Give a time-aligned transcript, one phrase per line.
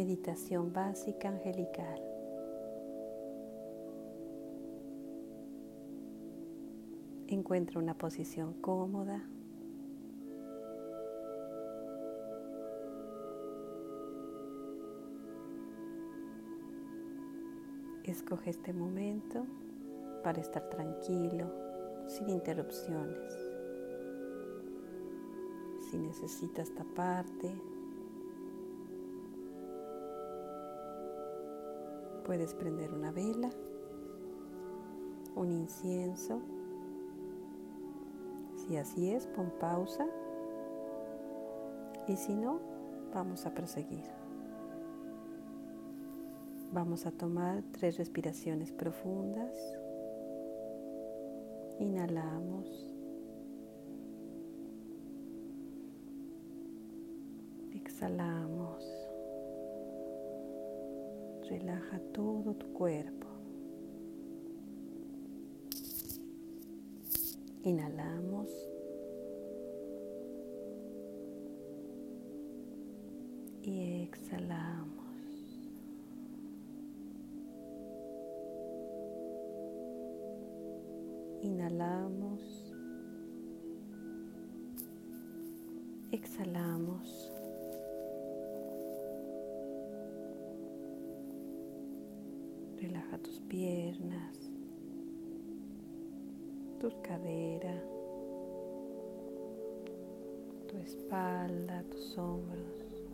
[0.00, 2.00] Meditación básica angelical.
[7.28, 9.22] Encuentra una posición cómoda.
[18.04, 19.44] Escoge este momento
[20.24, 21.52] para estar tranquilo,
[22.08, 23.34] sin interrupciones.
[25.90, 27.52] Si necesitas taparte,
[32.30, 33.50] puedes prender una vela,
[35.34, 36.40] un incienso.
[38.54, 40.06] Si así es, pon pausa.
[42.06, 42.60] Y si no,
[43.12, 44.04] vamos a proseguir.
[46.72, 49.52] Vamos a tomar tres respiraciones profundas.
[51.80, 52.94] Inhalamos.
[57.74, 58.59] Exhalamos.
[61.50, 63.26] Relaja todo tu cuerpo.
[67.64, 68.48] Inhalamos.
[73.64, 75.00] Y exhalamos.
[81.42, 82.72] Inhalamos.
[86.12, 87.39] Exhalamos.
[92.90, 94.50] Relaja tus piernas,
[96.80, 97.84] tus caderas,
[100.66, 103.04] tu espalda, tus hombros,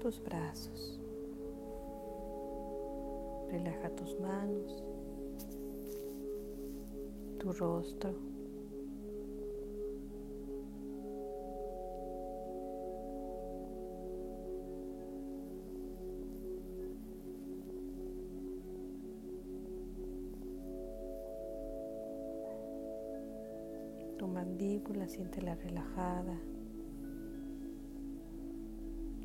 [0.00, 1.00] tus brazos.
[3.52, 4.82] Relaja tus manos
[7.38, 8.14] tu rostro.
[25.08, 26.38] Siéntela relajada.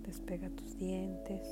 [0.06, 1.48] Despega tus dientes.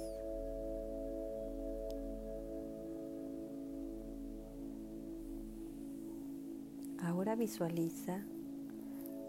[6.99, 8.23] Ahora visualiza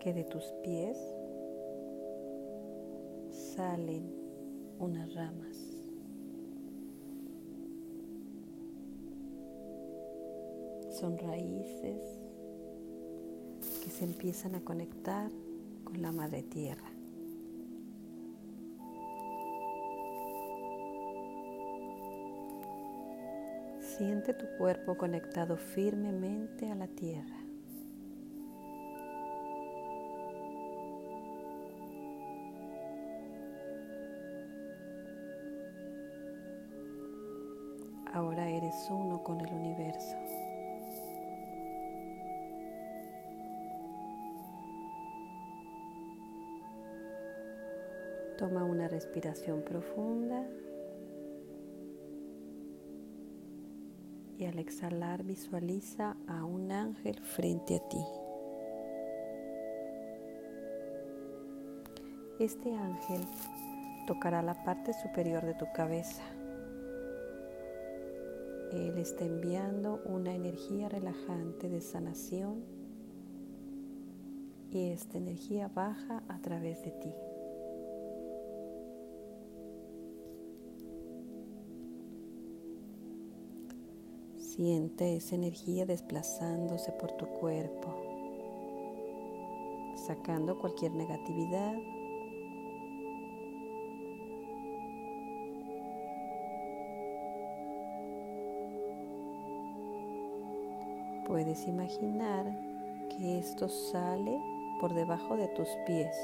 [0.01, 0.97] que de tus pies
[3.31, 4.11] salen
[4.79, 5.57] unas ramas.
[10.91, 12.26] Son raíces
[13.97, 15.31] se empiezan a conectar
[15.85, 16.91] con la madre tierra.
[23.81, 27.39] Siente tu cuerpo conectado firmemente a la tierra.
[38.13, 40.17] Ahora eres uno con el universo.
[48.39, 50.47] Toma una respiración profunda
[54.39, 58.05] y al exhalar visualiza a un ángel frente a ti.
[62.39, 63.23] Este ángel
[64.07, 66.23] tocará la parte superior de tu cabeza
[68.73, 72.65] él está enviando una energía relajante de sanación
[74.71, 77.13] y esta energía baja a través de ti.
[84.57, 87.95] Siente esa energía desplazándose por tu cuerpo,
[90.07, 91.75] sacando cualquier negatividad.
[101.27, 102.47] Puedes imaginar
[103.11, 104.41] que esto sale
[104.81, 106.17] por debajo de tus pies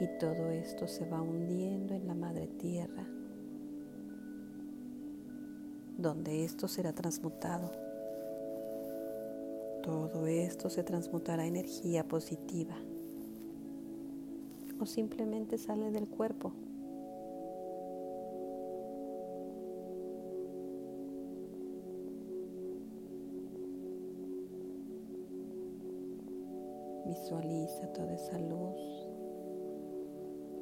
[0.00, 3.04] y todo esto se va hundiendo en la madre tierra,
[5.96, 7.70] donde esto será transmutado.
[9.82, 12.74] Todo esto se transmutará a energía positiva
[14.80, 16.52] o simplemente sale del cuerpo
[27.06, 28.80] Visualiza toda esa luz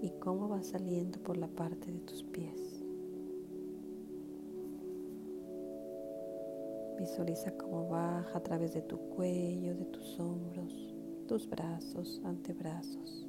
[0.02, 2.81] y cómo va saliendo por la parte de tus pies.
[7.02, 10.94] Visualiza cómo baja a través de tu cuello, de tus hombros,
[11.26, 13.26] tus brazos, antebrazos.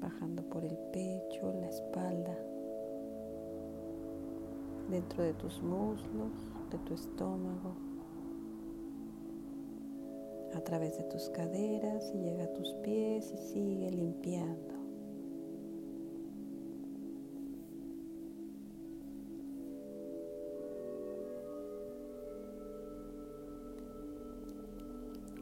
[0.00, 2.34] bajando por el pecho, la espalda,
[4.88, 6.32] dentro de tus muslos,
[6.70, 7.74] de tu estómago,
[10.54, 14.49] a través de tus caderas y llega a tus pies y sigue limpiando.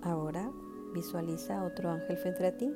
[0.03, 0.51] Ahora
[0.95, 2.73] visualiza otro ángel frente a ti.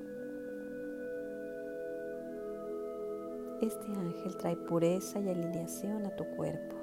[3.62, 6.76] Este ángel trae pureza y alineación a tu cuerpo.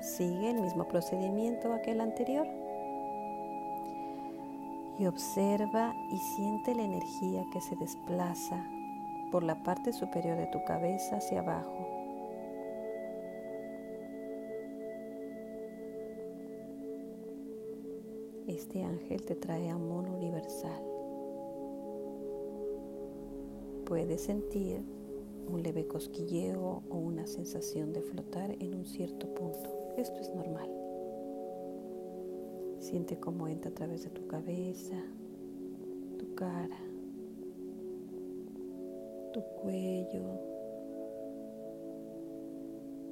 [0.00, 2.46] Sigue el mismo procedimiento que el anterior.
[4.98, 8.64] Y observa y siente la energía que se desplaza
[9.30, 11.85] por la parte superior de tu cabeza hacia abajo.
[18.56, 20.82] Este ángel te trae amor universal.
[23.84, 24.80] Puedes sentir
[25.46, 29.92] un leve cosquilleo o una sensación de flotar en un cierto punto.
[29.98, 30.70] Esto es normal.
[32.78, 35.04] Siente cómo entra a través de tu cabeza,
[36.18, 36.78] tu cara,
[39.34, 40.40] tu cuello,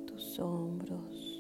[0.07, 1.34] tus hombros,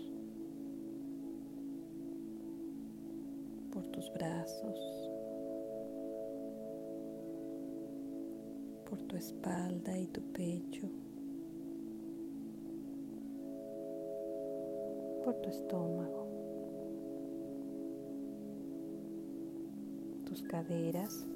[3.95, 5.11] tus brazos,
[8.91, 10.89] por tu espalda y tu pecho.
[15.25, 16.27] por tu estómago,
[20.27, 21.27] tus caderas,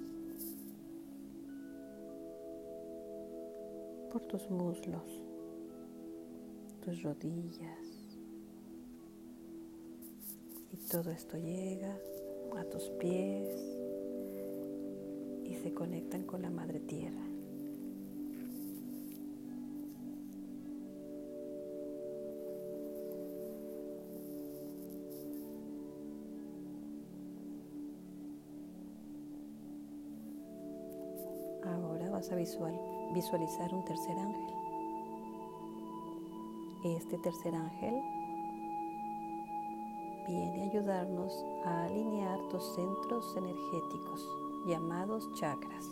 [4.13, 5.25] por tus muslos,
[6.85, 8.19] tus rodillas.
[10.71, 11.99] Y todo esto llega
[12.57, 13.49] a tus pies
[15.45, 17.29] y se conectan con la madre tierra.
[32.19, 34.55] vas a visualizar un tercer ángel.
[36.85, 37.95] Este tercer ángel
[40.29, 44.29] viene a ayudarnos a alinear tus centros energéticos
[44.67, 45.87] llamados chakras.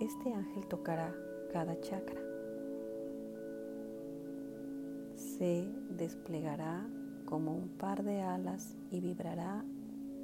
[0.00, 1.12] Este ángel tocará
[1.52, 2.20] cada chakra.
[5.16, 6.88] Se desplegará
[7.24, 9.64] como un par de alas y vibrará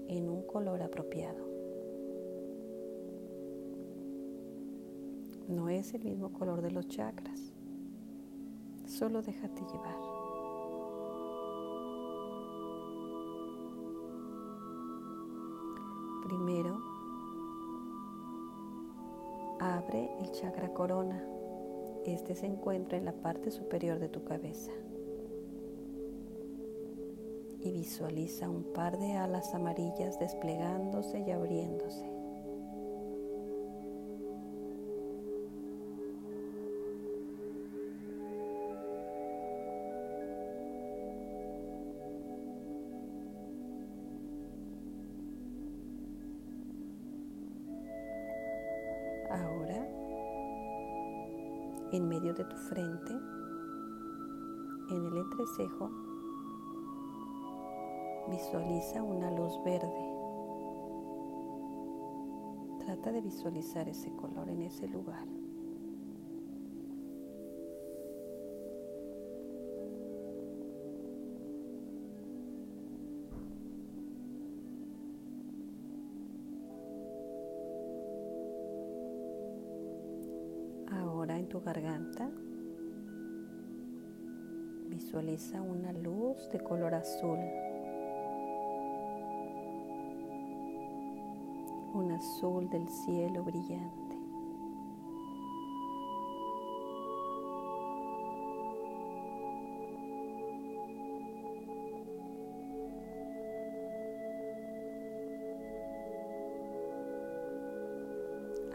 [0.07, 1.45] en un color apropiado.
[5.49, 7.53] No es el mismo color de los chakras.
[8.87, 10.14] Solo déjate llevar.
[16.35, 16.83] Primero,
[19.61, 21.25] abre el chakra corona.
[22.05, 24.73] Este se encuentra en la parte superior de tu cabeza.
[27.61, 32.14] Y visualiza un par de alas amarillas desplegándose y abriéndose.
[51.97, 53.13] En medio de tu frente,
[54.91, 55.91] en el entrecejo,
[58.29, 60.11] visualiza una luz verde.
[62.85, 65.27] Trata de visualizar ese color en ese lugar.
[81.25, 82.29] Ahora en tu garganta
[84.91, 87.39] visualiza una luz de color azul.
[91.95, 94.04] Un azul del cielo brillante.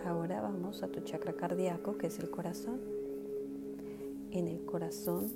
[0.06, 2.80] Ahora vamos a tu chakra cardíaco, que es el corazón.
[4.32, 5.32] En el corazón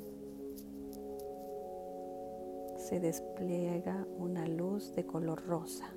[2.77, 5.89] se despliega una luz de color rosa.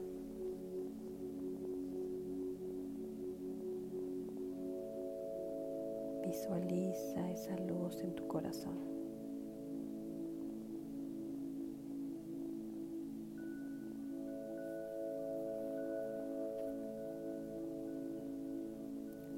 [6.25, 8.96] Visualiza esa luz en tu corazón.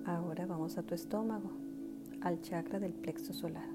[0.09, 1.51] Ahora vamos a tu estómago,
[2.23, 3.69] al chakra del plexo solar.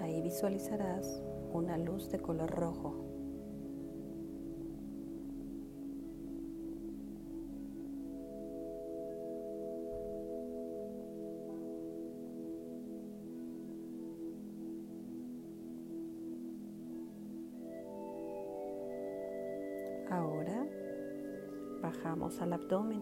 [0.00, 1.22] Ahí visualizarás
[1.52, 2.96] una luz de color rojo.
[20.10, 20.66] Ahora
[21.80, 23.00] bajamos al abdomen,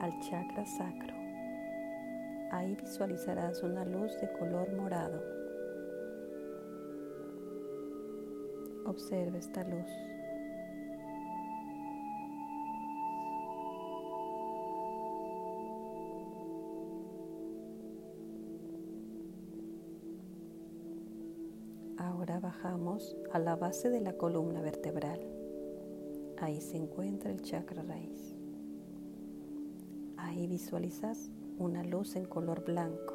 [0.00, 1.14] al chakra sacro.
[2.50, 5.20] Ahí visualizarás una luz de color morado.
[8.86, 9.90] Observa esta luz.
[21.96, 25.20] Ahora bajamos a la base de la columna vertebral.
[26.38, 28.33] Ahí se encuentra el chakra raíz.
[30.16, 33.14] Ahí visualizas una luz en color blanco.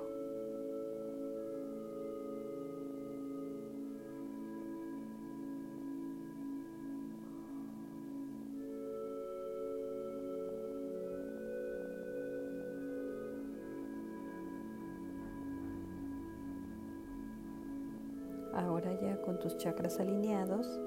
[18.53, 20.79] Ahora ya con tus chakras alineados,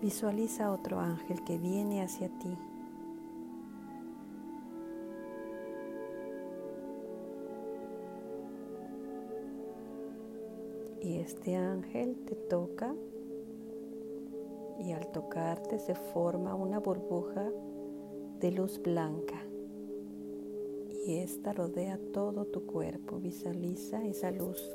[0.00, 2.56] Visualiza otro ángel que viene hacia ti.
[11.10, 12.94] Y este ángel te toca
[14.78, 17.50] y al tocarte se forma una burbuja
[18.38, 19.42] de luz blanca
[21.04, 23.18] y esta rodea todo tu cuerpo.
[23.18, 24.70] Visualiza esa luz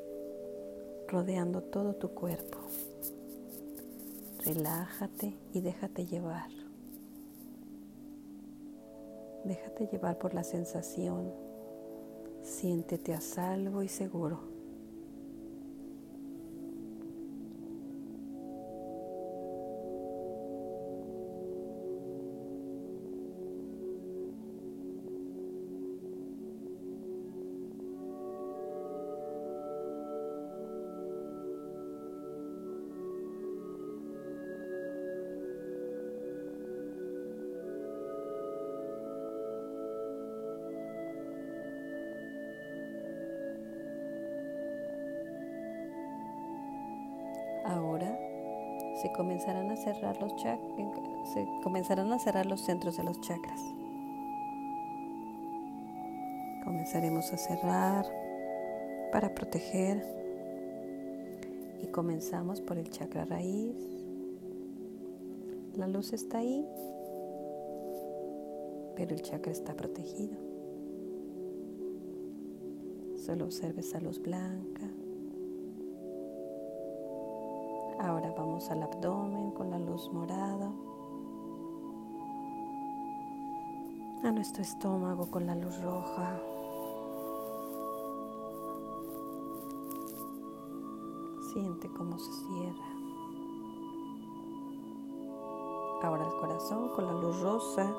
[1.07, 2.57] rodeando todo tu cuerpo.
[4.43, 6.49] Relájate y déjate llevar.
[9.45, 11.31] Déjate llevar por la sensación.
[12.43, 14.54] Siéntete a salvo y seguro.
[49.05, 53.61] Se comenzarán a cerrar los se comenzarán a cerrar los centros de los chakras.
[56.63, 58.07] Comenzaremos a cerrar
[59.11, 60.03] para proteger
[61.83, 63.75] y comenzamos por el chakra raíz.
[65.75, 66.67] La luz está ahí,
[68.95, 70.35] pero el chakra está protegido.
[73.23, 74.89] Solo observe esa luz blanca.
[77.99, 80.69] Ahora vamos al abdomen con la luz morada.
[84.23, 86.37] A nuestro estómago con la luz roja.
[91.53, 92.85] Siente cómo se cierra.
[96.03, 97.89] Ahora el corazón con la luz rosa.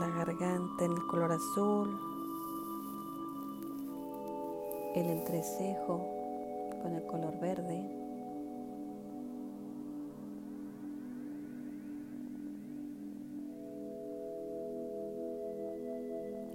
[0.00, 2.00] La garganta en el color azul.
[4.94, 6.21] El entrecejo
[6.82, 7.78] con el color verde.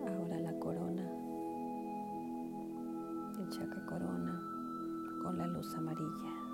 [0.05, 1.09] Ahora la corona,
[3.39, 4.43] el chakra corona
[5.23, 6.46] con la luz amarilla.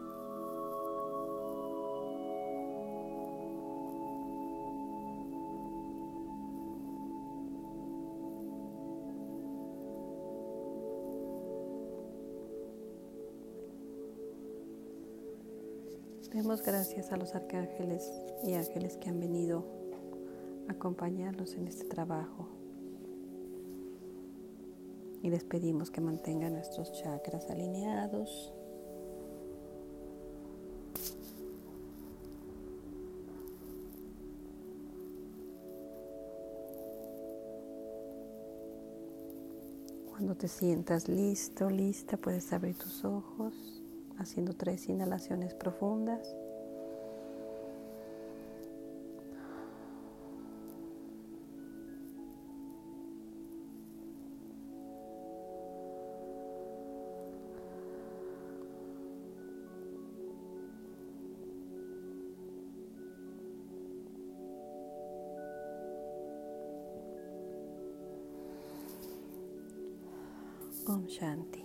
[16.61, 18.11] Gracias a los arcángeles
[18.43, 19.65] y ángeles que han venido
[20.69, 22.47] a acompañarnos en este trabajo.
[25.23, 28.53] Y les pedimos que mantengan nuestros chakras alineados.
[40.11, 43.83] Cuando te sientas listo, lista, puedes abrir tus ojos
[44.19, 46.35] haciendo tres inhalaciones profundas.
[70.89, 71.62] Om शांति।